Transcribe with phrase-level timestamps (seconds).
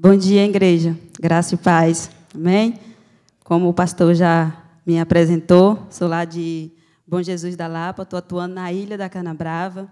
[0.00, 0.96] Bom dia, igreja.
[1.18, 2.08] Graça e paz.
[2.32, 2.78] Amém?
[3.42, 6.70] Como o pastor já me apresentou, sou lá de
[7.04, 9.90] Bom Jesus da Lapa, estou atuando na Ilha da Canabrava.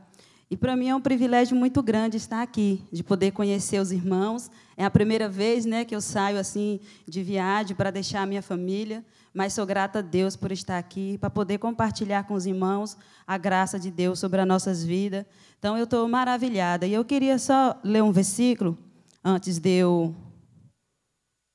[0.49, 4.49] E para mim é um privilégio muito grande estar aqui, de poder conhecer os irmãos.
[4.77, 8.43] É a primeira vez né, que eu saio assim de viagem para deixar a minha
[8.43, 9.05] família,
[9.35, 12.97] mas sou grata a Deus por estar aqui, para poder compartilhar com os irmãos
[13.27, 15.27] a graça de Deus sobre as nossas vidas.
[15.59, 16.87] Então eu estou maravilhada.
[16.87, 18.79] E eu queria só ler um versículo
[19.27, 20.15] antes de eu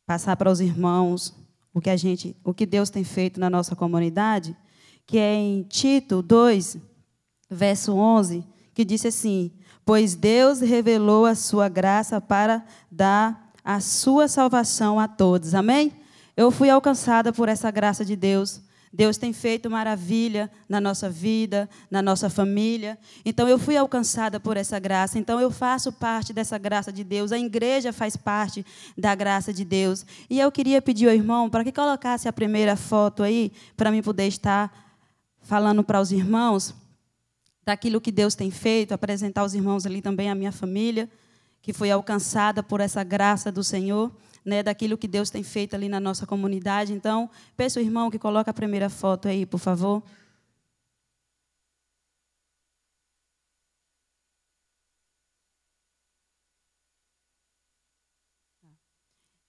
[0.05, 1.33] passar para os irmãos
[1.73, 4.54] o que a gente, o que Deus tem feito na nossa comunidade,
[5.07, 6.77] que é em Tito 2,
[7.49, 9.54] verso 11, que disse assim:
[9.86, 15.55] "Pois Deus revelou a sua graça para dar a sua salvação a todos".
[15.55, 15.93] Amém?
[16.35, 18.61] Eu fui alcançada por essa graça de Deus
[18.93, 22.99] Deus tem feito maravilha na nossa vida, na nossa família.
[23.23, 25.18] Então eu fui alcançada por essa graça.
[25.18, 27.32] Então eu faço parte dessa graça de Deus.
[27.32, 28.65] A igreja faz parte
[28.97, 30.05] da graça de Deus.
[30.29, 34.01] E eu queria pedir ao irmão para que colocasse a primeira foto aí, para mim
[34.01, 34.69] poder estar
[35.41, 36.75] falando para os irmãos
[37.63, 41.09] daquilo que Deus tem feito, apresentar aos irmãos ali também a minha família,
[41.61, 44.11] que foi alcançada por essa graça do Senhor
[44.45, 46.94] né, daquilo que Deus tem feito ali na nossa comunidade.
[46.94, 50.03] Então, peço ao irmão que coloque a primeira foto aí, por favor.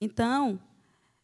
[0.00, 0.58] Então,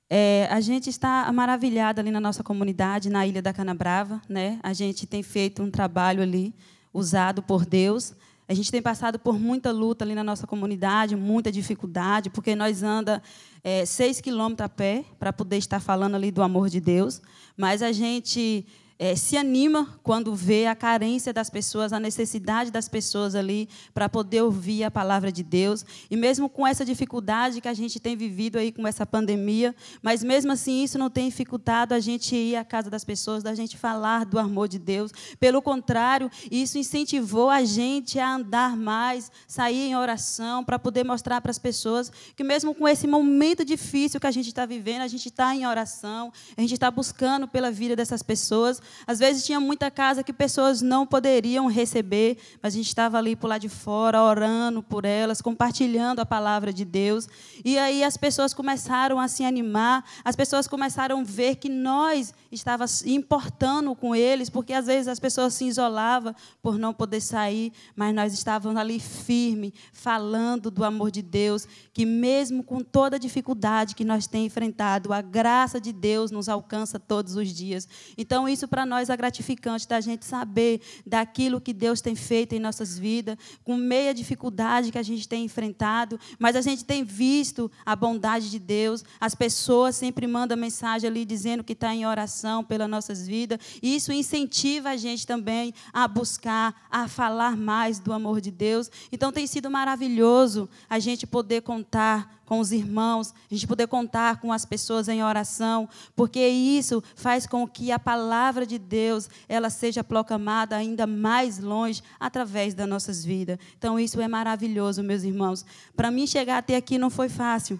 [0.09, 4.23] é, a gente está maravilhado ali na nossa comunidade, na Ilha da Canabrava.
[4.29, 4.59] Né?
[4.63, 6.55] A gente tem feito um trabalho ali,
[6.95, 8.15] usado por Deus.
[8.49, 12.83] A gente tem passado por muita luta ali na nossa comunidade, muita dificuldade, porque nós
[12.83, 13.23] anda
[13.63, 17.21] é, seis quilômetros a pé para poder estar falando ali do amor de Deus,
[17.55, 18.65] mas a gente
[18.99, 24.09] é, se anima quando vê a carência das pessoas, a necessidade das pessoas ali para
[24.09, 25.85] poder ouvir a palavra de Deus.
[26.11, 30.25] E mesmo com essa dificuldade que a gente tem vivido aí com essa pandemia, mas
[30.25, 33.77] mesmo assim isso não tem dificultado a gente ir à casa das pessoas, da gente
[33.77, 35.13] falar do amor de Deus.
[35.39, 41.41] Pelo contrário, isso incentivou a gente a andar mais, sair em oração, para poder mostrar
[41.41, 45.09] para as pessoas que mesmo com esse momento difícil que a gente está vivendo, a
[45.09, 49.61] gente está em oração, a gente está buscando pela vida dessas pessoas, às vezes tinha
[49.61, 53.69] muita casa que pessoas não poderiam receber, mas a gente estava ali por lá de
[53.69, 57.29] fora, orando por elas, compartilhando a palavra de Deus.
[57.65, 62.35] E aí as pessoas começaram a se animar, as pessoas começaram a ver que nós
[62.51, 67.73] estávamos importando com eles, porque às vezes as pessoas se isolavam por não poder sair,
[67.95, 73.19] mas nós estávamos ali firme, falando do amor de Deus, que mesmo com toda a
[73.19, 77.89] dificuldade que nós temos enfrentado, a graça de Deus nos alcança todos os dias.
[78.17, 82.59] Então, isso para nós é gratificante da gente saber daquilo que Deus tem feito em
[82.59, 87.71] nossas vidas, com meia dificuldade que a gente tem enfrentado, mas a gente tem visto
[87.85, 89.05] a bondade de Deus.
[89.21, 93.95] As pessoas sempre mandam mensagem ali dizendo que está em oração pelas nossas vidas, e
[93.95, 98.91] isso incentiva a gente também a buscar, a falar mais do amor de Deus.
[99.11, 104.41] Então tem sido maravilhoso a gente poder contar com os irmãos, a gente poder contar
[104.41, 105.87] com as pessoas em oração,
[106.17, 112.03] porque isso faz com que a palavra de Deus ela seja proclamada ainda mais longe
[112.19, 113.59] através das nossas vidas.
[113.77, 115.63] Então isso é maravilhoso, meus irmãos.
[115.95, 117.79] Para mim chegar até aqui não foi fácil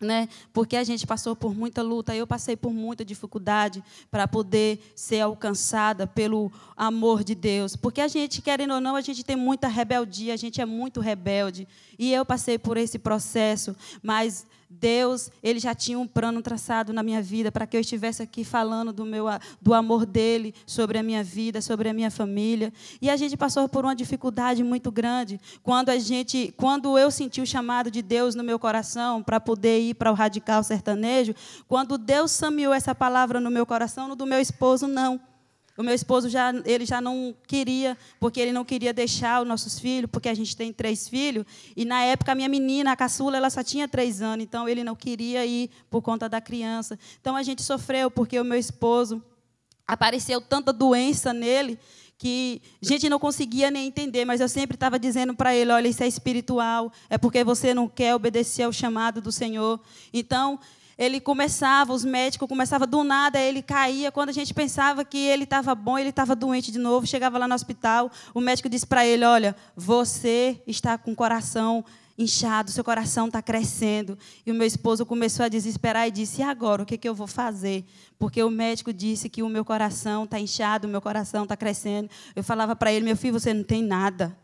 [0.00, 0.28] né?
[0.52, 5.20] Porque a gente passou por muita luta, eu passei por muita dificuldade para poder ser
[5.20, 7.76] alcançada pelo amor de Deus.
[7.76, 11.00] Porque a gente, querendo ou não, a gente tem muita rebeldia, a gente é muito
[11.00, 11.66] rebelde.
[11.98, 17.02] E eu passei por esse processo, mas Deus, ele já tinha um plano traçado na
[17.02, 19.24] minha vida para que eu estivesse aqui falando do meu
[19.62, 22.72] do amor dele sobre a minha vida, sobre a minha família.
[23.00, 27.40] E a gente passou por uma dificuldade muito grande quando a gente, quando eu senti
[27.40, 31.34] o chamado de Deus no meu coração para poder ir para o radical sertanejo,
[31.66, 35.18] quando Deus sameou essa palavra no meu coração, no do meu esposo não.
[35.78, 39.78] O meu esposo já, ele já não queria, porque ele não queria deixar os nossos
[39.78, 41.46] filhos, porque a gente tem três filhos.
[41.76, 44.82] E na época a minha menina, a caçula, ela só tinha três anos, então ele
[44.82, 46.98] não queria ir por conta da criança.
[47.20, 49.22] Então a gente sofreu porque o meu esposo
[49.86, 51.78] apareceu tanta doença nele
[52.18, 55.86] que a gente não conseguia nem entender, mas eu sempre estava dizendo para ele: olha,
[55.86, 59.78] isso é espiritual, é porque você não quer obedecer ao chamado do Senhor.
[60.12, 60.58] Então,
[60.98, 64.10] ele começava, os médicos começavam do nada, ele caía.
[64.10, 67.06] Quando a gente pensava que ele estava bom, ele estava doente de novo.
[67.06, 71.84] Chegava lá no hospital, o médico disse para ele: Olha, você está com o coração
[72.18, 74.18] inchado, seu coração está crescendo.
[74.44, 76.82] E o meu esposo começou a desesperar e disse: E agora?
[76.82, 77.84] O que, que eu vou fazer?
[78.18, 82.10] Porque o médico disse que o meu coração está inchado, o meu coração está crescendo.
[82.34, 84.36] Eu falava para ele: Meu filho, você não tem nada.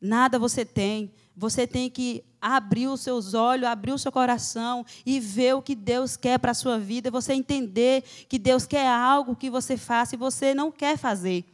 [0.00, 1.12] Nada você tem.
[1.36, 5.74] Você tem que abrir os seus olhos, abrir o seu coração e ver o que
[5.74, 10.14] Deus quer para a sua vida, você entender que Deus quer algo que você faça
[10.14, 11.44] e você não quer fazer.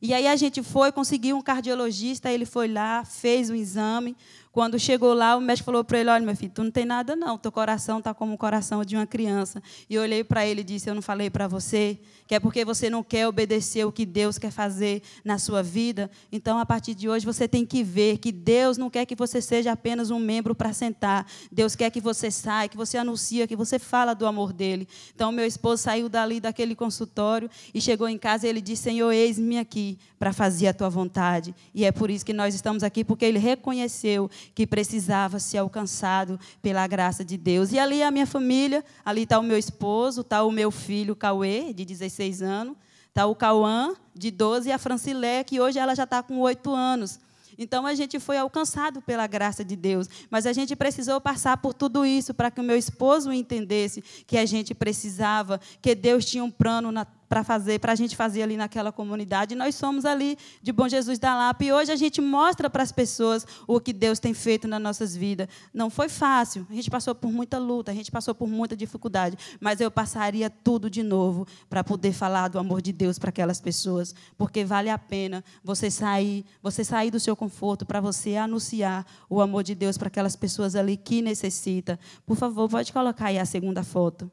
[0.00, 4.16] E aí a gente foi, conseguiu um cardiologista, ele foi lá, fez um exame,
[4.52, 7.16] quando chegou lá, o médico falou para ele: Olha, meu filho, tu não tem nada,
[7.16, 7.38] não.
[7.38, 9.62] Teu coração está como o coração de uma criança.
[9.88, 11.98] E eu olhei para ele e disse: Eu não falei para você
[12.32, 16.10] que é porque você não quer obedecer o que Deus quer fazer na sua vida.
[16.32, 19.42] Então, a partir de hoje, você tem que ver que Deus não quer que você
[19.42, 21.26] seja apenas um membro para sentar.
[21.50, 24.88] Deus quer que você saia, que você anuncia, que você fala do amor dele.
[25.14, 29.12] Então, meu esposo saiu dali daquele consultório e chegou em casa e ele disse: Senhor,
[29.12, 31.54] eis-me aqui para fazer a tua vontade.
[31.74, 36.40] E é por isso que nós estamos aqui, porque ele reconheceu que precisava ser alcançado
[36.62, 37.72] pela graça de Deus.
[37.72, 41.74] E ali a minha família, ali está o meu esposo, está o meu filho Cauê,
[41.74, 42.76] de 16 anos,
[43.08, 46.72] está o Cauã, de 12, e a Francilé, que hoje ela já está com 8
[46.72, 47.18] anos.
[47.58, 51.74] Então a gente foi alcançado pela graça de Deus, mas a gente precisou passar por
[51.74, 56.42] tudo isso para que o meu esposo entendesse que a gente precisava, que Deus tinha
[56.42, 59.54] um plano na, para fazer, para a gente fazer ali naquela comunidade.
[59.54, 61.64] E nós somos ali de Bom Jesus da Lapa.
[61.64, 65.16] E hoje a gente mostra para as pessoas o que Deus tem feito nas nossas
[65.16, 65.48] vidas.
[65.72, 69.38] Não foi fácil, a gente passou por muita luta, a gente passou por muita dificuldade,
[69.58, 73.62] mas eu passaria tudo de novo para poder falar do amor de Deus para aquelas
[73.62, 79.06] pessoas, porque vale a pena você sair, você sair do seu conforto para você anunciar
[79.30, 81.98] o amor de Deus para aquelas pessoas ali que necessita.
[82.26, 84.30] Por favor, pode colocar aí a segunda foto.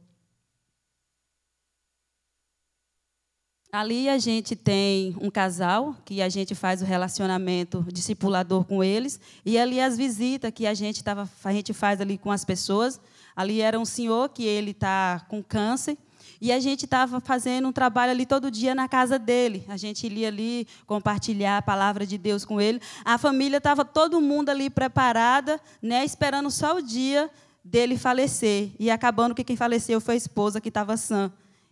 [3.72, 9.20] Ali a gente tem um casal que a gente faz o relacionamento discipulador com eles
[9.46, 13.00] e ali as visitas que a gente tava, a gente faz ali com as pessoas.
[13.36, 15.96] Ali era um senhor que ele está com câncer
[16.42, 19.64] e a gente estava fazendo um trabalho ali todo dia na casa dele.
[19.68, 22.82] A gente ia ali compartilhar a palavra de Deus com ele.
[23.06, 27.30] A família estava todo mundo ali preparada, né, esperando só o dia
[27.64, 28.72] dele falecer.
[28.80, 31.32] E acabando que quem faleceu foi a esposa que estava sã.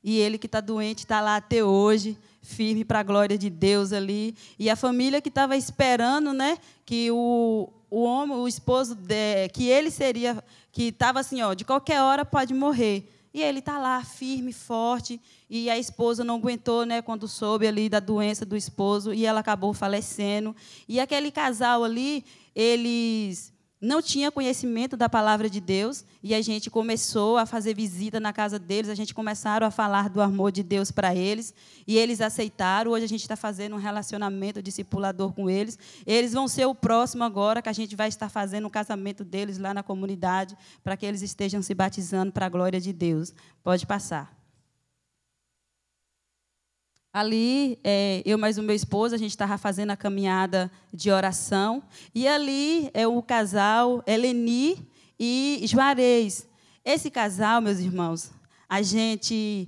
[0.09, 3.92] E ele que está doente está lá até hoje, firme para a glória de Deus
[3.92, 4.38] ali.
[4.57, 9.68] E a família que estava esperando, né, que o, o homem, o esposo, de, que
[9.68, 13.06] ele seria, que estava assim, ó, de qualquer hora pode morrer.
[13.33, 15.19] E ele está lá, firme, forte.
[15.50, 19.42] E a esposa não aguentou, né, quando soube ali da doença do esposo, e ela
[19.42, 20.56] acabou falecendo.
[20.88, 22.24] E aquele casal ali,
[22.56, 28.19] eles não tinha conhecimento da palavra de Deus e a gente começou a fazer visita
[28.19, 31.53] na casa deles, a gente começaram a falar do amor de Deus para eles
[31.85, 32.91] e eles aceitaram.
[32.91, 35.77] Hoje a gente está fazendo um relacionamento discipulador com eles.
[36.06, 39.59] Eles vão ser o próximo agora que a gente vai estar fazendo o casamento deles
[39.59, 43.33] lá na comunidade para que eles estejam se batizando para a glória de Deus.
[43.63, 44.36] Pode passar.
[47.17, 51.81] Ali, é, eu mais o meu esposo, a gente estava fazendo a caminhada de oração.
[52.13, 54.87] E ali é o casal Eleni
[55.19, 56.47] e Juarez.
[56.85, 58.29] Esse casal, meus irmãos,
[58.69, 59.67] a gente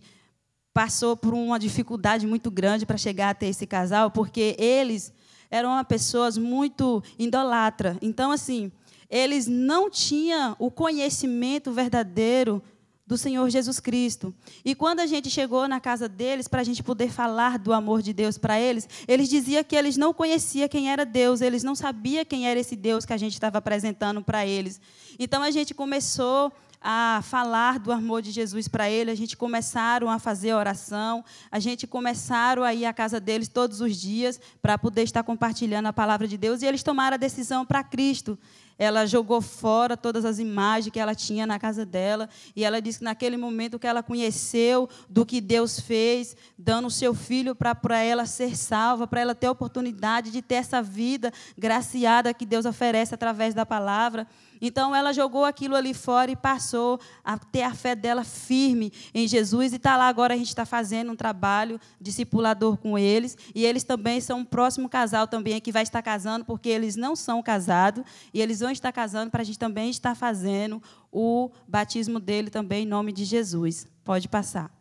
[0.71, 5.11] passou por uma dificuldade muito grande para chegar até esse casal, porque eles
[5.49, 7.97] eram pessoas muito idolatra.
[7.99, 8.71] Então, assim,
[9.09, 12.61] eles não tinham o conhecimento verdadeiro
[13.09, 14.31] do Senhor Jesus Cristo.
[14.63, 18.03] E quando a gente chegou na casa deles para a gente poder falar do amor
[18.03, 21.73] de Deus para eles, eles diziam que eles não conheciam quem era Deus, eles não
[21.73, 24.79] sabiam quem era esse Deus que a gente estava apresentando para eles.
[25.17, 30.09] Então a gente começou a falar do amor de Jesus para eles, a gente começaram
[30.09, 34.77] a fazer oração, a gente começaram a ir à casa deles todos os dias para
[34.77, 38.37] poder estar compartilhando a palavra de Deus e eles tomaram a decisão para Cristo
[38.79, 42.29] ela jogou fora todas as imagens que ela tinha na casa dela.
[42.55, 46.91] E ela disse que naquele momento que ela conheceu do que Deus fez, dando o
[46.91, 51.33] seu filho para ela ser salva, para ela ter a oportunidade de ter essa vida
[51.57, 54.25] graciada que Deus oferece através da palavra.
[54.61, 59.27] Então ela jogou aquilo ali fora e passou a ter a fé dela firme em
[59.27, 59.73] Jesus.
[59.73, 63.37] E está lá agora a gente está fazendo um trabalho discipulador com eles.
[63.53, 67.15] E eles também são um próximo casal também que vai estar casando, porque eles não
[67.15, 68.03] são casados.
[68.33, 72.83] E eles vão estar casando para a gente também estar fazendo o batismo dele também
[72.83, 73.87] em nome de Jesus.
[74.03, 74.78] Pode passar.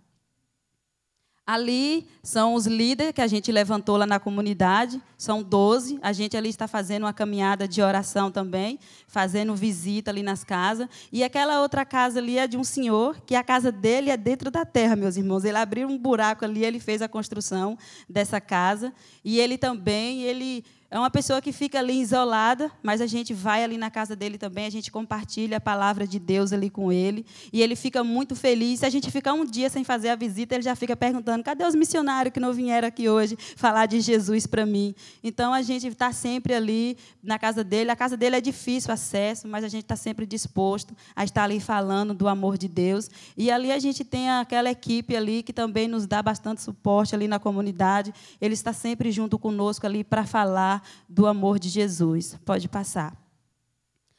[1.49, 5.99] Ali são os líderes que a gente levantou lá na comunidade, são 12.
[6.03, 10.87] A gente ali está fazendo uma caminhada de oração também, fazendo visita ali nas casas.
[11.11, 14.51] E aquela outra casa ali é de um senhor, que a casa dele é dentro
[14.51, 15.43] da terra, meus irmãos.
[15.43, 18.93] Ele abriu um buraco ali, ele fez a construção dessa casa.
[19.25, 23.63] E ele também, ele é uma pessoa que fica ali isolada, mas a gente vai
[23.63, 27.27] ali na casa dele também, a gente compartilha a palavra de Deus ali com ele,
[27.53, 28.81] e ele fica muito feliz.
[28.81, 31.63] Se a gente ficar um dia sem fazer a visita, ele já fica perguntando: cadê
[31.65, 34.95] os missionários que não vieram aqui hoje falar de Jesus para mim?
[35.23, 37.91] Então a gente está sempre ali na casa dele.
[37.91, 41.61] A casa dele é difícil acesso, mas a gente está sempre disposto a estar ali
[41.61, 43.11] falando do amor de Deus.
[43.37, 47.29] E ali a gente tem aquela equipe ali que também nos dá bastante suporte ali
[47.29, 48.15] na comunidade.
[48.41, 50.78] Ele está sempre junto conosco ali para falar
[51.09, 52.39] do amor de Jesus.
[52.45, 53.17] Pode passar.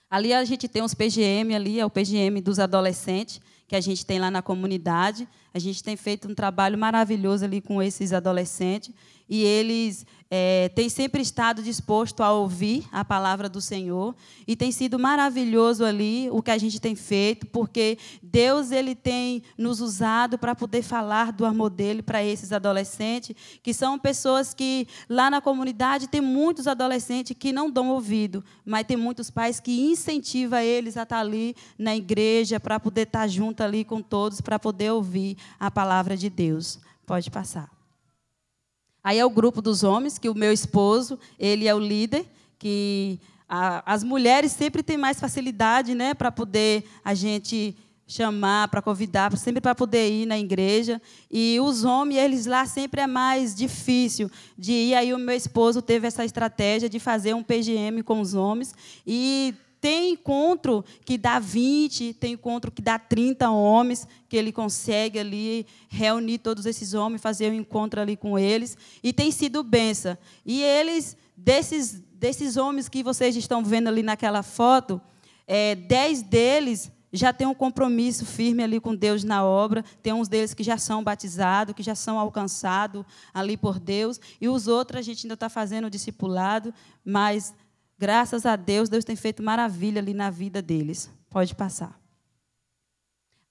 [0.10, 4.06] Ali a gente tem os PGM ali, é o PGM dos adolescentes, que a gente
[4.06, 5.28] tem lá na comunidade.
[5.54, 8.94] A gente tem feito um trabalho maravilhoso ali com esses adolescentes
[9.30, 14.16] e eles é, têm sempre estado dispostos a ouvir a palavra do Senhor
[14.48, 19.44] e tem sido maravilhoso ali o que a gente tem feito, porque Deus ele tem
[19.58, 24.88] nos usado para poder falar do amor dele para esses adolescentes, que são pessoas que
[25.08, 29.92] lá na comunidade tem muitos adolescentes que não dão ouvido, mas tem muitos pais que
[29.92, 34.58] incentivam eles a estar ali na igreja para poder estar junto ali com todos, para
[34.58, 36.80] poder ouvir a palavra de Deus.
[37.06, 37.70] Pode passar.
[39.04, 42.26] Aí é o grupo dos homens, que o meu esposo, ele é o líder,
[42.58, 48.82] que a, as mulheres sempre têm mais facilidade né, para poder a gente chamar, para
[48.82, 51.00] convidar, sempre para poder ir na igreja.
[51.32, 54.96] E os homens, eles lá sempre é mais difícil de ir.
[54.96, 58.74] Aí o meu esposo teve essa estratégia de fazer um PGM com os homens.
[59.06, 65.18] E tem encontro que dá 20, tem encontro que dá 30 homens, que ele consegue
[65.18, 68.78] ali reunir todos esses homens, fazer um encontro ali com eles.
[69.02, 70.18] E tem sido benção.
[70.46, 75.02] E eles, desses, desses homens que vocês estão vendo ali naquela foto,
[75.48, 79.84] é, dez deles já têm um compromisso firme ali com Deus na obra.
[80.04, 84.20] Tem uns deles que já são batizados, que já são alcançados ali por Deus.
[84.40, 87.54] E os outros a gente ainda está fazendo o discipulado, mas
[88.00, 91.12] Graças a Deus, Deus tem feito maravilha ali na vida deles.
[91.30, 92.00] Pode passar.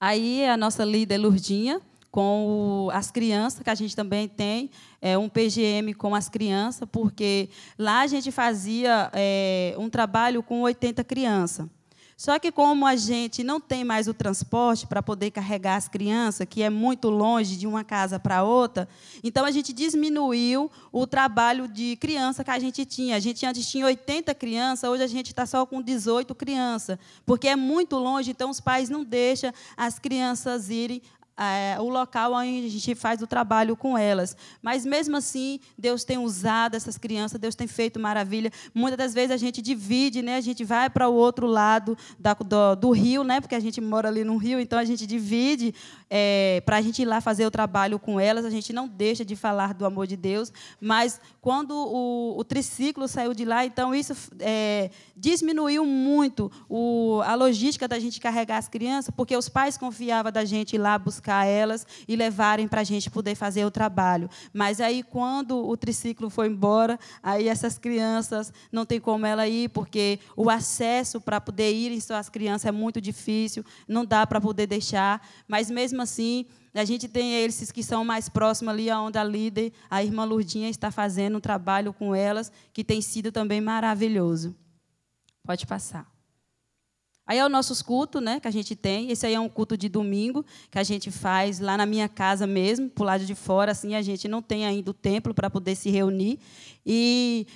[0.00, 4.70] Aí a nossa líder Lurdinha, com o, as crianças, que a gente também tem
[5.02, 10.62] é, um PGM com as crianças, porque lá a gente fazia é, um trabalho com
[10.62, 11.68] 80 crianças.
[12.18, 16.48] Só que como a gente não tem mais o transporte para poder carregar as crianças,
[16.50, 18.88] que é muito longe de uma casa para outra,
[19.22, 23.14] então a gente diminuiu o trabalho de criança que a gente tinha.
[23.14, 27.46] A gente antes tinha 80 crianças, hoje a gente está só com 18 crianças, porque
[27.46, 31.00] é muito longe, então os pais não deixam as crianças irem
[31.38, 34.36] é, o local onde a gente faz o trabalho com elas.
[34.60, 38.50] Mas, mesmo assim, Deus tem usado essas crianças, Deus tem feito maravilha.
[38.74, 40.36] Muitas das vezes a gente divide, né?
[40.36, 43.40] a gente vai para o outro lado da, do, do, rio, né?
[43.40, 45.74] porque a gente mora ali no rio, então a gente divide
[46.10, 48.44] é, para a gente ir lá fazer o trabalho com elas.
[48.44, 53.06] A gente não deixa de falar do amor de Deus, mas quando o, o triciclo
[53.06, 58.68] saiu de lá, então isso é, diminuiu muito o, a logística da gente carregar as
[58.68, 62.84] crianças, porque os pais confiavam da gente ir lá buscar elas e levarem para a
[62.84, 64.28] gente poder fazer o trabalho.
[64.52, 69.68] Mas aí, quando o triciclo foi embora, aí essas crianças não tem como ela ir,
[69.70, 74.40] porque o acesso para poder ir em suas crianças é muito difícil, não dá para
[74.40, 75.26] poder deixar.
[75.46, 79.72] Mas mesmo assim, a gente tem esses que são mais próximos ali, onde a líder,
[79.90, 84.54] a irmã Lurdinha, está fazendo um trabalho com elas, que tem sido também maravilhoso.
[85.44, 86.08] Pode passar.
[87.28, 89.10] Aí é o nosso culto, né, que a gente tem.
[89.10, 92.46] Esse aí é um culto de domingo que a gente faz lá na minha casa
[92.46, 95.74] mesmo, por lado de fora, assim, a gente não tem ainda o templo para poder
[95.74, 96.38] se reunir.
[96.86, 97.46] E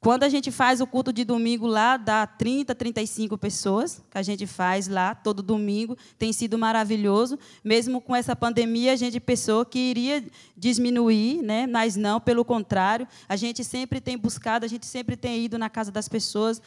[0.00, 4.22] quando a gente faz o culto de domingo lá, dá 30, 35 pessoas que a
[4.22, 5.98] gente faz lá todo domingo.
[6.16, 7.36] Tem sido maravilhoso.
[7.64, 10.24] Mesmo com essa pandemia, a gente pensou que iria
[10.56, 11.66] diminuir, né?
[11.66, 13.08] mas não, pelo contrário.
[13.28, 16.62] A gente sempre tem buscado, a gente sempre tem ido na casa das pessoas,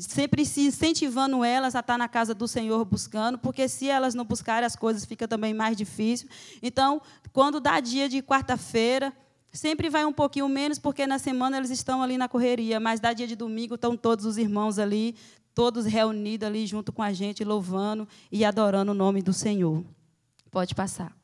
[0.00, 4.26] sempre se incentivando elas a estar na casa do Senhor buscando, porque se elas não
[4.26, 6.30] buscarem, as coisas ficam também mais difíceis.
[6.62, 7.00] Então,
[7.32, 9.10] quando dá dia de quarta-feira,
[9.54, 13.12] sempre vai um pouquinho menos, porque na semana eles estão ali na correria, mas dá
[13.12, 15.14] dia de domingo, estão todos os irmãos ali,
[15.54, 19.84] todos reunidos ali junto com a gente, louvando e adorando o nome do Senhor.
[20.50, 21.16] Pode passar.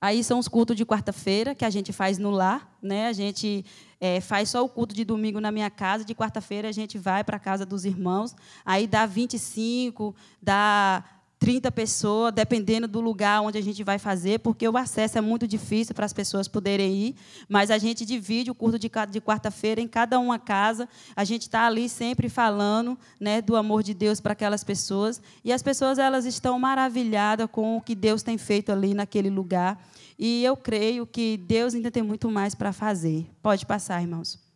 [0.00, 3.08] Aí são os cultos de quarta-feira que a gente faz no lar, né?
[3.08, 3.64] A gente
[4.00, 7.24] é, faz só o culto de domingo na minha casa, de quarta-feira a gente vai
[7.24, 8.32] para a casa dos irmãos.
[8.64, 11.02] Aí dá 25, dá
[11.38, 15.46] 30 pessoas, dependendo do lugar onde a gente vai fazer, porque o acesso é muito
[15.46, 17.14] difícil para as pessoas poderem ir.
[17.48, 20.88] Mas a gente divide o de, de quarta-feira em cada uma casa.
[21.14, 25.22] A gente está ali sempre falando né, do amor de Deus para aquelas pessoas.
[25.44, 29.80] E as pessoas elas estão maravilhadas com o que Deus tem feito ali naquele lugar.
[30.18, 33.26] E eu creio que Deus ainda tem muito mais para fazer.
[33.40, 34.47] Pode passar, irmãos.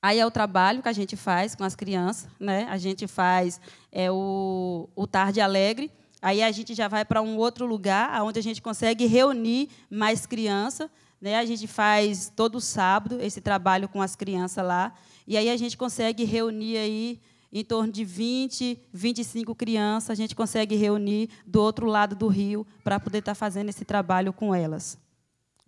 [0.00, 2.66] Aí é o trabalho que a gente faz com as crianças, né?
[2.68, 3.60] A gente faz
[3.90, 5.90] é, o, o Tarde Alegre.
[6.22, 10.26] Aí a gente já vai para um outro lugar, onde a gente consegue reunir mais
[10.26, 10.88] crianças.
[11.20, 11.36] Né?
[11.36, 14.92] A gente faz todo sábado esse trabalho com as crianças lá.
[15.26, 17.20] E aí a gente consegue reunir aí
[17.52, 22.66] em torno de 20, 25 crianças, a gente consegue reunir do outro lado do rio
[22.84, 24.98] para poder estar tá fazendo esse trabalho com elas.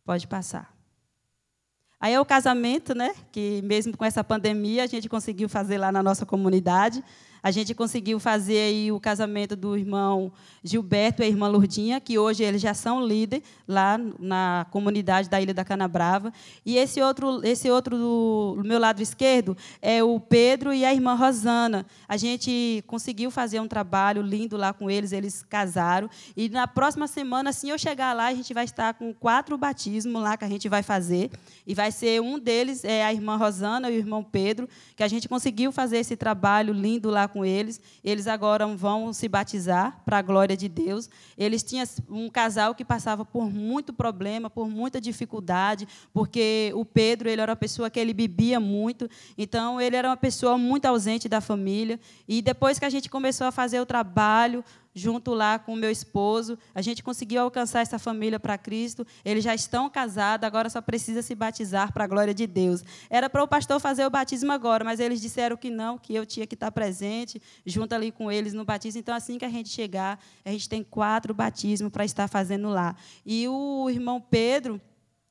[0.05, 0.78] Pode passar.
[2.01, 3.13] Aí é o casamento, né?
[3.33, 7.03] Que mesmo com essa pandemia a gente conseguiu fazer lá na nossa comunidade.
[7.43, 12.19] A gente conseguiu fazer aí o casamento do irmão Gilberto e a irmã Lourdinha, que
[12.19, 16.33] hoje eles já são líder lá na comunidade da Ilha da Canabrava.
[16.67, 21.15] E esse outro, esse outro do meu lado esquerdo é o Pedro e a irmã
[21.15, 21.87] Rosana.
[22.09, 26.11] A gente conseguiu fazer um trabalho lindo lá com eles, eles casaram.
[26.37, 30.21] E na próxima semana, assim eu chegar lá, a gente vai estar com quatro batismos
[30.21, 31.31] lá que a gente vai fazer.
[31.67, 35.09] E vai ser um deles é a irmã Rosana e o irmão Pedro, que a
[35.09, 37.81] gente conseguiu fazer esse trabalho lindo lá com eles.
[38.03, 41.09] Eles agora vão se batizar para a glória de Deus.
[41.37, 47.29] Eles tinham um casal que passava por muito problema, por muita dificuldade, porque o Pedro
[47.29, 51.29] ele era uma pessoa que ele bebia muito, então ele era uma pessoa muito ausente
[51.29, 52.01] da família.
[52.27, 54.65] E depois que a gente começou a fazer o trabalho,
[54.99, 56.59] junto lá com o meu esposo.
[56.75, 59.07] A gente conseguiu alcançar essa família para Cristo.
[59.25, 62.83] Eles já estão casados, agora só precisa se batizar para a glória de Deus.
[63.09, 66.27] Era para o pastor fazer o batismo agora, mas eles disseram que não, que eu
[66.27, 69.01] tinha que estar presente, junto ali com eles no batismo.
[69.01, 72.97] Então, assim que a gente chegar, a gente tem quatro batismos para estar fazendo lá.
[73.25, 74.81] E o irmão Pedro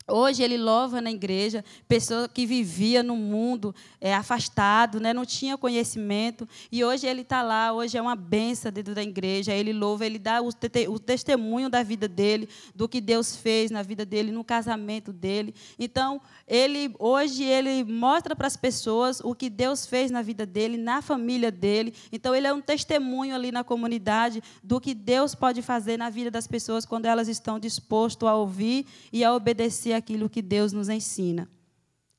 [0.10, 5.58] Hoje ele louva na igreja, pessoa que vivia no mundo é, afastado, né, não tinha
[5.58, 10.06] conhecimento, e hoje ele está lá, hoje é uma benção dentro da igreja, ele louva,
[10.06, 14.32] ele dá o, o, testemunho da vida dele, do que Deus fez na vida dele,
[14.32, 15.54] no casamento dele.
[15.78, 20.78] Então, ele hoje ele mostra para as pessoas o que Deus fez na vida dele,
[20.78, 21.94] na família dele.
[22.14, 26.32] Então, ele é um testemunho ali na comunidade do que Deus pode fazer na vida
[26.32, 30.90] das pessoas quando elas estão dispostas a ouvir e a obedecer aquilo que Deus nos
[30.90, 31.50] ensina.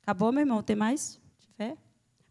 [0.02, 0.62] Acabou, meu irmão?
[0.62, 1.20] Tem mais?
[1.38, 1.76] Tiver?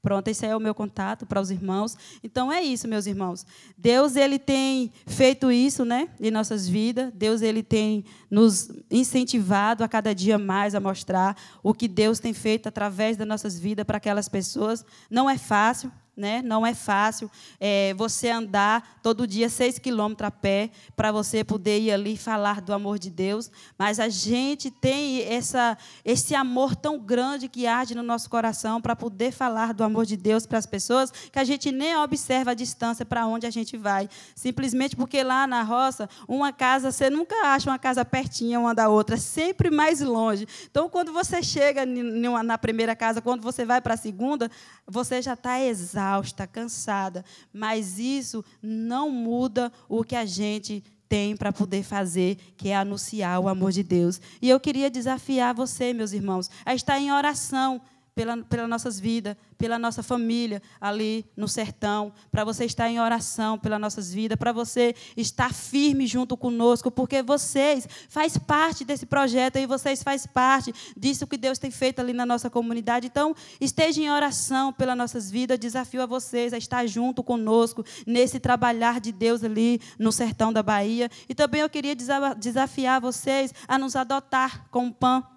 [0.02, 1.98] Pronto, esse é o meu contato para os irmãos.
[2.24, 3.46] Então é isso, meus irmãos.
[3.78, 7.12] Deus ele tem feito isso, né, em nossas vidas.
[7.14, 12.34] Deus ele tem nos incentivado a cada dia mais a mostrar o que Deus tem
[12.34, 14.86] feito através das nossas vidas para aquelas pessoas.
[15.10, 16.42] Não é fácil, né?
[16.42, 21.80] Não é fácil é, você andar todo dia seis quilômetros a pé para você poder
[21.80, 23.52] ir ali falar do amor de Deus.
[23.78, 28.96] Mas a gente tem essa, esse amor tão grande que arde no nosso coração para
[28.96, 32.56] poder falar do amor de Deus para as pessoas que a gente nem observa a
[32.56, 34.10] distância para onde a gente vai.
[34.36, 38.90] Simplesmente porque lá na roça, uma casa, você nunca acha uma casa pertinha uma da
[38.90, 40.48] outra, é sempre mais longe.
[40.70, 44.50] Então, quando você chega na primeira casa, quando você vai para a segunda,
[44.88, 45.60] você já está
[46.08, 52.70] exausta, cansada, mas isso não muda o que a gente tem para poder fazer, que
[52.70, 54.20] é anunciar o amor de Deus.
[54.42, 57.82] E eu queria desafiar você, meus irmãos, a estar em oração
[58.18, 63.60] pela, pelas nossas vidas, pela nossa família ali no sertão, para você estar em oração
[63.60, 69.58] pelas nossas vidas, para você estar firme junto conosco, porque vocês faz parte desse projeto
[69.58, 73.06] e vocês faz parte disso que Deus tem feito ali na nossa comunidade.
[73.06, 75.60] Então, esteja em oração pelas nossas vidas.
[75.60, 80.64] Desafio a vocês a estar junto conosco nesse trabalhar de Deus ali no sertão da
[80.64, 81.08] Bahia.
[81.30, 81.96] E também eu queria
[82.36, 85.37] desafiar vocês a nos adotar com o pão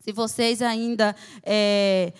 [0.00, 2.12] se vocês ainda é,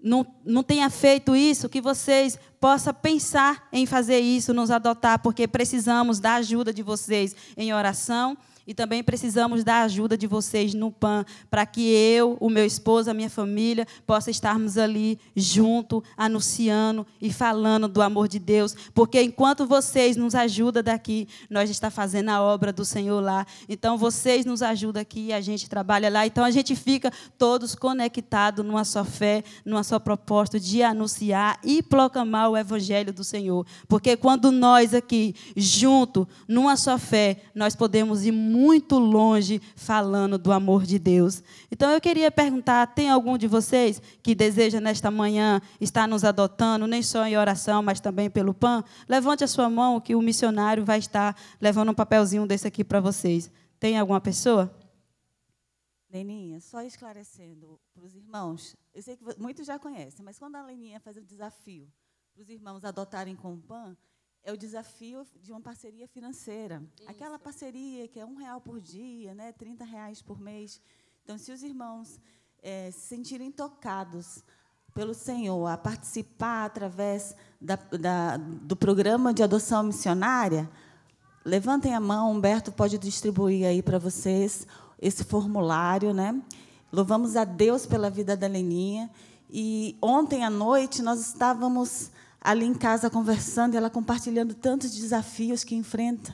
[0.00, 5.46] não, não tenham feito isso, que vocês possam pensar em fazer isso, nos adotar, porque
[5.46, 10.90] precisamos da ajuda de vocês em oração e também precisamos da ajuda de vocês no
[10.90, 17.06] PAN, para que eu, o meu esposo, a minha família, possa estarmos ali junto, anunciando
[17.20, 18.74] e falando do amor de Deus.
[18.92, 23.46] Porque enquanto vocês nos ajudam daqui, nós está fazendo a obra do Senhor lá.
[23.68, 26.26] Então vocês nos ajudam aqui e a gente trabalha lá.
[26.26, 31.82] Então a gente fica todos conectados numa só fé, numa só proposta de anunciar e
[31.82, 33.64] proclamar o evangelho do Senhor.
[33.86, 38.55] Porque quando nós aqui, junto, numa só fé, nós podemos ir muito
[38.98, 41.42] longe falando do amor de Deus.
[41.70, 46.86] Então eu queria perguntar: tem algum de vocês que deseja nesta manhã estar nos adotando,
[46.86, 48.84] nem só em oração, mas também pelo pão?
[49.08, 53.00] Levante a sua mão, que o missionário vai estar levando um papelzinho desse aqui para
[53.00, 53.50] vocês.
[53.78, 54.74] Tem alguma pessoa?
[56.10, 60.62] Leninha, só esclarecendo para os irmãos, eu sei que muitos já conhecem, mas quando a
[60.62, 61.86] Leninha faz o desafio
[62.32, 63.96] para os irmãos adotarem com o PAN,
[64.46, 66.80] é o desafio de uma parceria financeira.
[67.00, 67.10] Isso.
[67.10, 70.80] Aquela parceria que é um real por dia, né, 30 reais por mês.
[71.24, 72.20] Então, se os irmãos
[72.62, 74.44] é, se sentirem tocados
[74.94, 80.70] pelo Senhor a participar através da, da, do programa de adoção missionária,
[81.44, 84.64] levantem a mão, Humberto pode distribuir aí para vocês
[85.02, 86.40] esse formulário, né?
[86.92, 89.10] Louvamos a Deus pela vida da Leninha.
[89.50, 92.12] E ontem à noite nós estávamos
[92.46, 96.32] ali em casa conversando e ela compartilhando tantos desafios que enfrenta,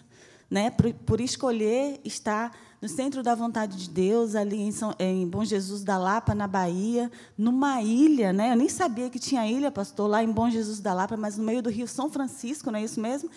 [0.51, 0.69] né?
[0.69, 5.43] Por, por escolher estar no centro da vontade de Deus, ali em, São, em, Bom
[5.43, 8.53] Jesus da Lapa, na Bahia, numa ilha, né?
[8.53, 11.45] Eu nem sabia que tinha ilha, pastor, lá em Bom Jesus da Lapa, mas no
[11.45, 13.31] meio do Rio São Francisco, não é isso mesmo?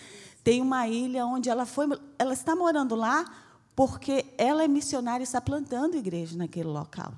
[0.44, 1.86] Tem uma ilha onde ela foi,
[2.18, 3.24] ela está morando lá
[3.74, 7.14] porque ela é missionária e está plantando igreja naquele local.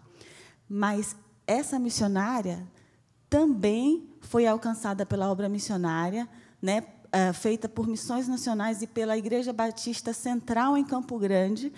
[0.68, 1.16] Mas
[1.48, 2.64] essa missionária
[3.28, 6.28] também foi alcançada pela obra missionária,
[6.60, 6.84] né?
[7.10, 11.72] Eh, feita por missões nacionais e pela Igreja Batista Central em Campo Grande,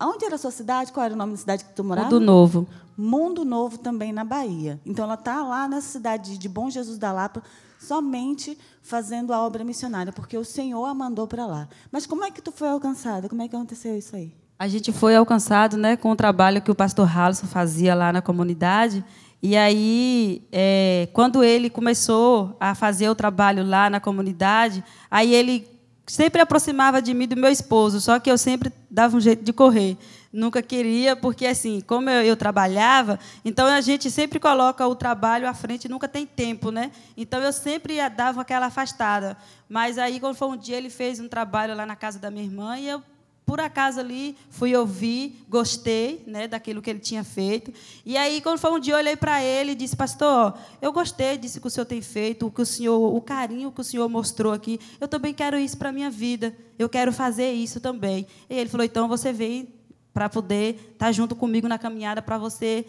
[0.00, 0.92] Onde era a sua cidade?
[0.92, 2.08] Qual era o nome da cidade que tu morava?
[2.08, 2.68] Mundo Novo.
[2.96, 4.80] Mundo Novo também na Bahia.
[4.86, 7.42] Então ela está lá nessa cidade de Bom Jesus da Lapa,
[7.80, 11.68] somente fazendo a obra missionária, porque o Senhor a mandou para lá.
[11.90, 13.28] Mas como é que tu foi alcançada?
[13.28, 14.32] Como é que aconteceu isso aí?
[14.56, 18.22] A gente foi alcançado, né, com o trabalho que o pastor Halson fazia lá na
[18.22, 19.04] comunidade.
[19.42, 25.78] E aí, é, quando ele começou a fazer o trabalho lá na comunidade, aí ele
[26.06, 29.52] sempre aproximava de mim do meu esposo, só que eu sempre dava um jeito de
[29.52, 29.96] correr.
[30.32, 35.48] Nunca queria, porque assim, como eu, eu, trabalhava, então a gente sempre coloca o trabalho
[35.48, 36.90] à frente, nunca tem tempo, né?
[37.16, 39.36] Então eu sempre dava aquela afastada.
[39.68, 42.44] Mas aí, quando foi um dia, ele fez um trabalho lá na casa da minha
[42.44, 43.02] irmã e eu
[43.48, 47.72] por acaso ali fui ouvir, gostei né, daquilo que ele tinha feito.
[48.04, 51.38] E aí, quando foi um dia, eu olhei para ele e disse, pastor, eu gostei
[51.38, 54.06] disso que o senhor tem feito, o que o senhor, o carinho que o senhor
[54.06, 54.78] mostrou aqui.
[55.00, 56.54] Eu também quero isso para a minha vida.
[56.78, 58.26] Eu quero fazer isso também.
[58.50, 59.72] E ele falou, então você vem
[60.12, 62.84] para poder estar tá junto comigo na caminhada, para você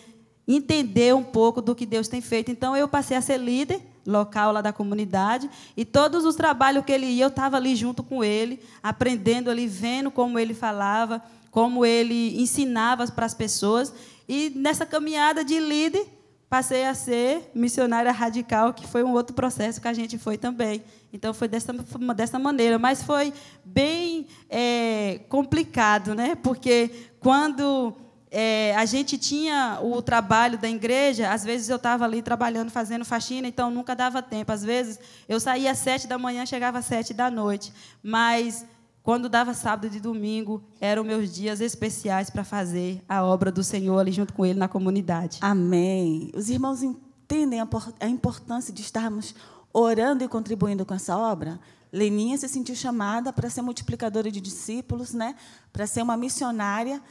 [0.45, 2.52] entender um pouco do que Deus tem feito.
[2.52, 6.92] Então, eu passei a ser líder local lá da comunidade, e todos os trabalhos que
[6.92, 11.86] ele ia, eu estava ali junto com ele, aprendendo ali, vendo como ele falava, como
[11.86, 13.94] ele ensinava para as pessoas,
[14.28, 16.06] e nessa caminhada de líder,
[16.50, 20.84] passei a ser missionária radical, que foi um outro processo que a gente foi também.
[21.14, 21.72] Então foi dessa,
[22.16, 23.32] dessa maneira, mas foi
[23.64, 26.36] bem é, complicado, né?
[26.36, 27.96] Porque quando
[28.32, 33.04] é, a gente tinha o trabalho da igreja, às vezes eu estava ali trabalhando, fazendo
[33.04, 34.52] faxina, então nunca dava tempo.
[34.52, 37.74] Às vezes eu saía às sete da manhã, chegava às sete da noite.
[38.04, 38.65] Mas
[39.02, 43.98] quando dava sábado e domingo, eram meus dias especiais para fazer a obra do Senhor
[43.98, 45.39] ali junto com Ele na comunidade.
[45.42, 46.32] Amém.
[46.36, 49.34] Os irmãos entendem a importância de estarmos
[49.74, 51.60] orando e contribuindo com essa obra?
[51.92, 55.36] Leninha se sentiu chamada para ser multiplicadora de discípulos, né?
[55.74, 57.02] para ser uma missionária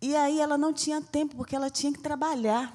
[0.00, 2.74] e aí ela não tinha tempo, porque ela tinha que trabalhar.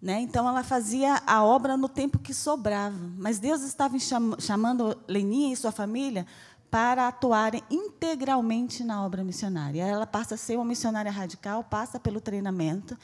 [0.00, 0.20] Né?
[0.20, 2.96] Então, ela fazia a obra no tempo que sobrava.
[3.16, 3.96] Mas Deus estava
[4.38, 6.26] chamando Leninha e sua família
[6.70, 9.82] para atuarem integralmente na obra missionária.
[9.82, 12.96] Ela passa a ser uma missionária radical, passa pelo treinamento.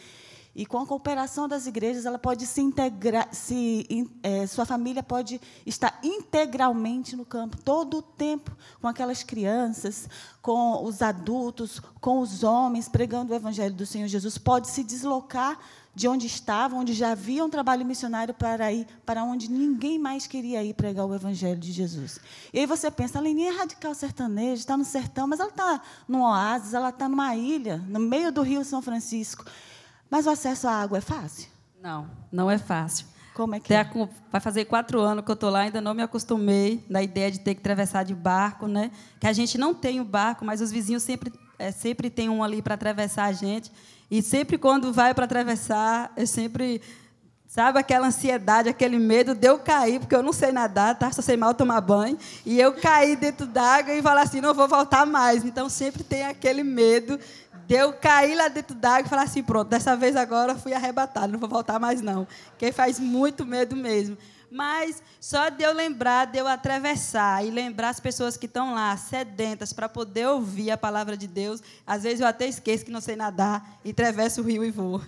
[0.55, 5.41] E com a cooperação das igrejas, ela pode se integrar, se, é, sua família pode
[5.67, 10.09] estar integralmente no campo, todo o tempo, com aquelas crianças,
[10.41, 14.39] com os adultos, com os homens, pregando o Evangelho do Senhor Jesus.
[14.39, 15.59] Pode se deslocar
[15.93, 20.27] de onde estava, onde já havia um trabalho missionário, para ir para onde ninguém mais
[20.27, 22.21] queria ir pregar o Evangelho de Jesus.
[22.53, 25.81] E aí você pensa, a Leninha é radical sertaneja, está no sertão, mas ela está
[26.09, 29.45] num oásis, ela está numa ilha, no meio do Rio São Francisco.
[30.15, 31.49] Mas o acesso à água é fácil?
[31.83, 33.05] Não, não é fácil.
[33.35, 33.85] Como é que é?
[34.31, 37.41] Vai fazer quatro anos que eu estou lá, ainda não me acostumei na ideia de
[37.41, 38.93] ter que atravessar de barco, né?
[39.19, 42.45] Que a gente não tem o barco, mas os vizinhos sempre, é, sempre tem um
[42.45, 43.73] ali para atravessar a gente.
[44.09, 46.81] E sempre quando vai para atravessar, eu sempre
[47.55, 51.13] Sabe aquela ansiedade, aquele medo de eu cair, porque eu não sei nadar, tá?
[51.13, 54.67] só sei mal tomar banho, e eu cair dentro d'água e falar assim, não vou
[54.67, 55.45] voltar mais.
[55.45, 57.17] Então sempre tem aquele medo
[57.67, 61.33] de eu cair lá dentro d'água e falar assim, pronto, dessa vez agora fui arrebatado,
[61.33, 62.27] não vou voltar mais não.
[62.59, 64.17] Que faz muito medo mesmo.
[64.51, 68.97] Mas só de eu lembrar, de eu atravessar e lembrar as pessoas que estão lá,
[68.97, 73.01] sedentas, para poder ouvir a palavra de Deus, às vezes eu até esqueço que não
[73.01, 75.01] sei nadar e atravesso o rio e vou.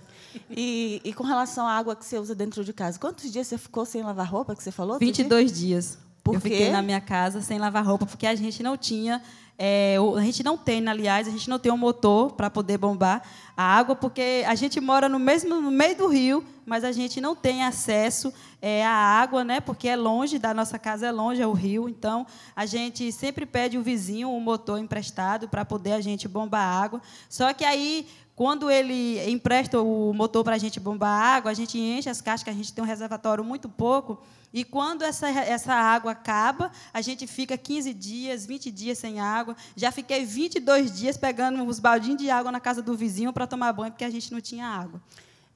[0.50, 3.56] E, e, com relação à água que você usa dentro de casa, quantos dias você
[3.56, 4.98] ficou sem lavar roupa, que você falou?
[4.98, 5.96] 22 dias.
[6.26, 9.22] Por eu fiquei na minha casa sem lavar roupa, porque a gente não tinha
[9.58, 13.22] É, a gente não tem, aliás, a gente não tem um motor para poder bombar
[13.56, 17.22] a água, porque a gente mora no mesmo no meio do rio, mas a gente
[17.22, 19.58] não tem acesso é, à água, né?
[19.60, 21.88] Porque é longe da nossa casa, é longe é o rio.
[21.88, 26.60] Então a gente sempre pede o vizinho um motor emprestado para poder a gente bombar
[26.60, 27.00] a água.
[27.30, 28.06] Só que aí
[28.36, 32.46] quando ele empresta o motor para a gente bombar água, a gente enche as caixas,
[32.46, 34.22] a gente tem um reservatório muito pouco,
[34.52, 39.56] e quando essa, essa água acaba, a gente fica 15 dias, 20 dias sem água.
[39.74, 43.72] Já fiquei 22 dias pegando os baldinhos de água na casa do vizinho para tomar
[43.72, 45.00] banho, porque a gente não tinha água.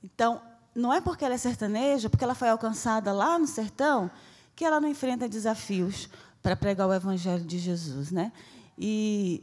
[0.03, 0.41] Então,
[0.75, 4.11] não é porque ela é sertaneja, porque ela foi alcançada lá no sertão,
[4.57, 6.09] que ela não enfrenta desafios
[6.43, 8.33] para pregar o evangelho de Jesus, né?
[8.79, 9.43] E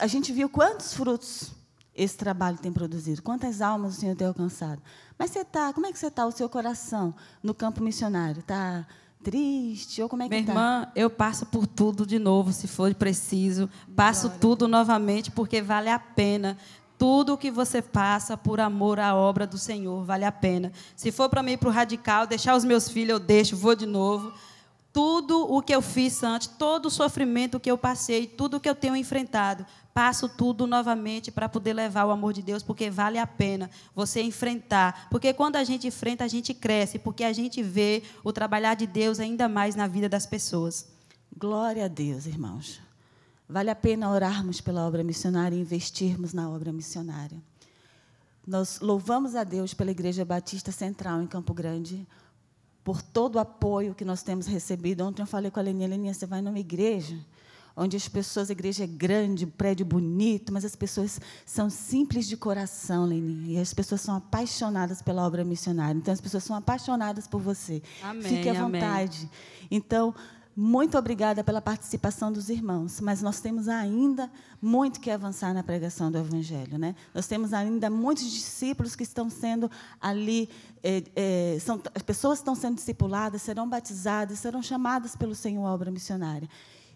[0.00, 1.52] a gente viu quantos frutos
[1.94, 3.22] esse trabalho tem produzido?
[3.22, 4.82] Quantas almas o Senhor tem alcançado?
[5.18, 8.40] Mas você está, como é que você está, o seu coração no campo missionário?
[8.40, 8.86] Está
[9.22, 10.02] triste?
[10.02, 10.52] Ou como é que Minha tá?
[10.52, 13.70] irmã, eu passo por tudo de novo, se for preciso.
[13.94, 14.40] Passo Glória.
[14.40, 16.58] tudo novamente, porque vale a pena.
[16.98, 20.72] Tudo que você passa por amor à obra do Senhor vale a pena.
[20.94, 23.74] Se for para mim ir para o radical, deixar os meus filhos, eu deixo, vou
[23.74, 24.32] de novo
[24.94, 28.68] tudo o que eu fiz antes, todo o sofrimento que eu passei, tudo o que
[28.68, 33.18] eu tenho enfrentado, passo tudo novamente para poder levar o amor de Deus, porque vale
[33.18, 35.08] a pena você enfrentar.
[35.10, 38.86] Porque quando a gente enfrenta, a gente cresce, porque a gente vê o trabalhar de
[38.86, 40.86] Deus ainda mais na vida das pessoas.
[41.36, 42.80] Glória a Deus, irmãos.
[43.48, 47.42] Vale a pena orarmos pela obra missionária e investirmos na obra missionária.
[48.46, 52.06] Nós louvamos a Deus pela Igreja Batista Central em Campo Grande,
[52.84, 55.02] por todo o apoio que nós temos recebido.
[55.02, 57.18] Ontem eu falei com a Leninha, Leninha, você vai numa igreja
[57.76, 62.36] onde as pessoas, a igreja é grande, prédio bonito, mas as pessoas são simples de
[62.36, 65.98] coração, Leninha, e as pessoas são apaixonadas pela obra missionária.
[65.98, 67.82] Então, as pessoas são apaixonadas por você.
[68.02, 69.18] Amém, Fique à vontade.
[69.18, 69.30] Amém.
[69.70, 70.14] Então,
[70.56, 74.30] muito obrigada pela participação dos irmãos, mas nós temos ainda
[74.62, 76.78] muito que avançar na pregação do Evangelho.
[76.78, 76.94] Né?
[77.12, 80.48] Nós temos ainda muitos discípulos que estão sendo ali,
[80.82, 85.72] é, é, são, as pessoas estão sendo discipuladas, serão batizadas, serão chamadas pelo Senhor à
[85.72, 86.48] obra missionária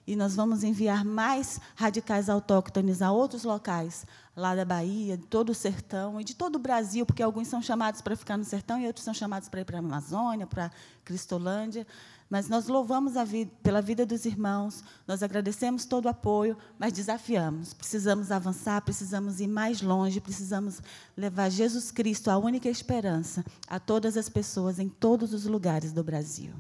[0.09, 5.51] e nós vamos enviar mais radicais autóctones a outros locais, lá da Bahia, de todo
[5.51, 8.81] o sertão e de todo o Brasil, porque alguns são chamados para ficar no sertão
[8.81, 10.71] e outros são chamados para ir para a Amazônia, para
[11.05, 11.87] Cristolândia.
[12.31, 17.75] Mas nós louvamos vida, pela vida dos irmãos, nós agradecemos todo o apoio, mas desafiamos.
[17.75, 20.81] Precisamos avançar, precisamos ir mais longe, precisamos
[21.14, 26.03] levar Jesus Cristo, a única esperança, a todas as pessoas em todos os lugares do
[26.03, 26.55] Brasil.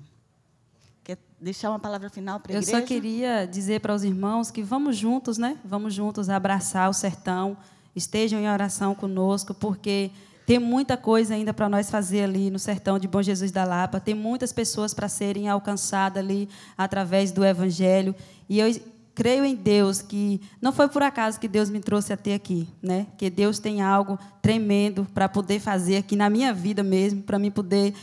[1.08, 2.76] Quer deixar uma palavra final para a igreja?
[2.76, 5.56] Eu só queria dizer para os irmãos que vamos juntos, né?
[5.64, 7.56] Vamos juntos abraçar o sertão,
[7.96, 10.10] estejam em oração conosco, porque
[10.44, 13.98] tem muita coisa ainda para nós fazer ali no sertão de Bom Jesus da Lapa.
[13.98, 18.14] Tem muitas pessoas para serem alcançadas ali através do Evangelho.
[18.46, 18.70] E eu
[19.14, 23.06] creio em Deus que não foi por acaso que Deus me trouxe até aqui, né?
[23.16, 27.50] Que Deus tem algo tremendo para poder fazer aqui na minha vida mesmo, para mim
[27.50, 27.94] poder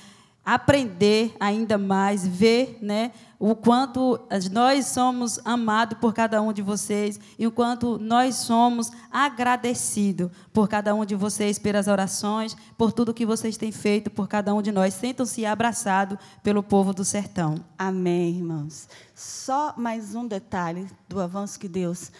[0.45, 4.19] aprender ainda mais, ver né, o quanto
[4.51, 10.69] nós somos amados por cada um de vocês e o quanto nós somos agradecidos por
[10.69, 14.61] cada um de vocês, pelas orações, por tudo que vocês têm feito por cada um
[14.61, 14.93] de nós.
[14.93, 17.55] Sentam-se abraçados pelo povo do sertão.
[17.77, 18.87] Amém, irmãos.
[19.15, 22.11] Só mais um detalhe do avanço que Deus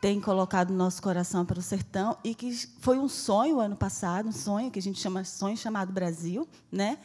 [0.00, 4.28] tem colocado no nosso coração para o sertão e que foi um sonho ano passado,
[4.28, 6.98] um sonho que a gente chama sonho chamado Brasil, né?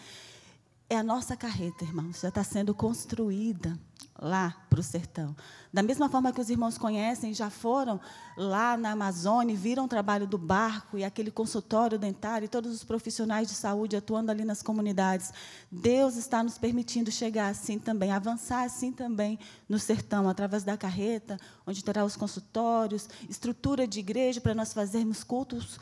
[0.93, 3.79] É a nossa carreta, irmãos, já está sendo construída
[4.19, 5.35] lá para o sertão.
[5.71, 7.99] Da mesma forma que os irmãos conhecem, já foram
[8.37, 12.83] lá na Amazônia, viram o trabalho do barco e aquele consultório dentário e todos os
[12.83, 15.31] profissionais de saúde atuando ali nas comunidades.
[15.71, 21.39] Deus está nos permitindo chegar assim também, avançar assim também no sertão, através da carreta,
[21.65, 25.79] onde terá os consultórios, estrutura de igreja para nós fazermos cultos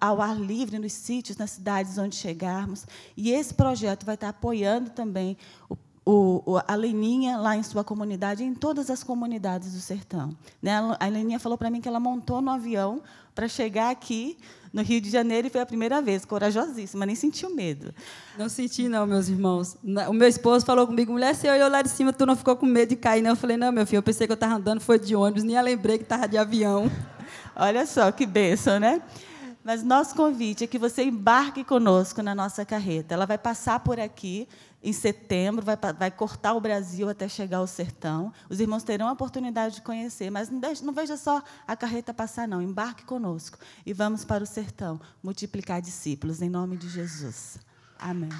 [0.00, 2.86] ao ar livre nos sítios, nas cidades onde chegarmos.
[3.16, 5.36] E esse projeto vai estar apoiando também
[5.68, 10.36] o o, a Leninha lá em sua comunidade, em todas as comunidades do sertão.
[10.62, 10.72] Né?
[10.98, 13.02] A Leninha falou para mim que ela montou no avião
[13.34, 14.38] para chegar aqui
[14.72, 17.92] no Rio de Janeiro e foi a primeira vez, corajosíssima, nem sentiu medo.
[18.38, 19.76] Não senti, não, meus irmãos.
[20.08, 22.66] O meu esposo falou comigo, mulher, você olhou lá de cima, tu não ficou com
[22.66, 23.30] medo de cair, não?
[23.30, 25.60] Eu falei, não, meu filho, eu pensei que eu estava andando, foi de ônibus, nem
[25.60, 26.90] lembrei que estava de avião.
[27.56, 29.02] Olha só que bênção, né?
[29.62, 33.14] Mas nosso convite é que você embarque conosco na nossa carreta.
[33.14, 34.48] Ela vai passar por aqui
[34.82, 38.32] em setembro, vai, vai cortar o Brasil até chegar ao sertão.
[38.48, 42.14] Os irmãos terão a oportunidade de conhecer, mas não, deixe, não veja só a carreta
[42.14, 42.62] passar, não.
[42.62, 47.58] Embarque conosco e vamos para o sertão multiplicar discípulos, em nome de Jesus.
[47.98, 48.30] Amém.